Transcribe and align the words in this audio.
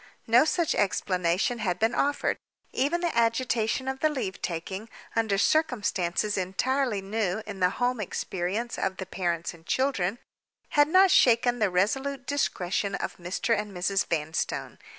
No 0.25 0.45
such 0.45 0.73
explanation 0.73 1.59
had 1.59 1.77
been 1.77 1.93
offered. 1.93 2.37
Even 2.73 3.01
the 3.01 3.15
agitation 3.15 3.87
of 3.87 3.99
the 3.99 4.09
leave 4.09 4.41
taking, 4.41 4.89
under 5.15 5.37
circumstances 5.37 6.39
entirely 6.39 7.03
new 7.03 7.43
in 7.45 7.59
the 7.59 7.69
home 7.77 7.99
experience 7.99 8.79
of 8.79 8.97
the 8.97 9.05
parents 9.05 9.53
and 9.53 9.63
children, 9.63 10.17
had 10.69 10.87
not 10.87 11.11
shaken 11.11 11.59
the 11.59 11.69
resolute 11.69 12.25
discretion 12.25 12.95
of 12.95 13.17
Mr. 13.17 13.55
and 13.55 13.73
Mrs. 13.77 14.07
Vanstone. 14.07 14.79